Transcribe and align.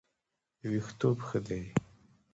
ویښتوب 0.69 1.17
ښه 1.27 1.37
دی. 1.47 1.63